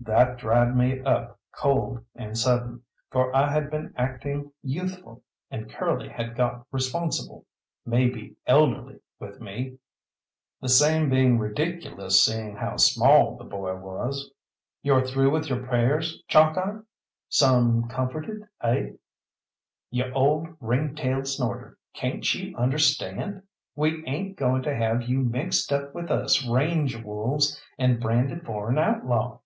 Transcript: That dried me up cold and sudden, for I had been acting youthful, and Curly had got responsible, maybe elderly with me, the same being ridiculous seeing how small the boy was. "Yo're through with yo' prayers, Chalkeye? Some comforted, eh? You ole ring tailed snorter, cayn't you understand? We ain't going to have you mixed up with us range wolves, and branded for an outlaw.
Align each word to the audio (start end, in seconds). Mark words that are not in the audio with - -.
That 0.00 0.36
dried 0.36 0.76
me 0.76 0.98
up 1.02 1.38
cold 1.52 2.04
and 2.16 2.36
sudden, 2.36 2.82
for 3.12 3.32
I 3.32 3.52
had 3.52 3.70
been 3.70 3.94
acting 3.96 4.50
youthful, 4.64 5.22
and 5.48 5.70
Curly 5.70 6.08
had 6.08 6.34
got 6.34 6.66
responsible, 6.72 7.46
maybe 7.86 8.34
elderly 8.48 8.98
with 9.20 9.40
me, 9.40 9.78
the 10.60 10.68
same 10.68 11.08
being 11.08 11.38
ridiculous 11.38 12.20
seeing 12.20 12.56
how 12.56 12.78
small 12.78 13.36
the 13.36 13.44
boy 13.44 13.76
was. 13.76 14.32
"Yo're 14.82 15.06
through 15.06 15.30
with 15.30 15.48
yo' 15.48 15.62
prayers, 15.64 16.20
Chalkeye? 16.26 16.80
Some 17.28 17.86
comforted, 17.86 18.48
eh? 18.62 18.94
You 19.92 20.10
ole 20.12 20.48
ring 20.58 20.96
tailed 20.96 21.28
snorter, 21.28 21.78
cayn't 21.94 22.34
you 22.34 22.56
understand? 22.56 23.44
We 23.76 24.04
ain't 24.04 24.36
going 24.36 24.62
to 24.62 24.74
have 24.74 25.02
you 25.04 25.20
mixed 25.20 25.72
up 25.72 25.94
with 25.94 26.10
us 26.10 26.44
range 26.44 26.96
wolves, 27.04 27.62
and 27.78 28.00
branded 28.00 28.44
for 28.44 28.68
an 28.68 28.78
outlaw. 28.78 29.38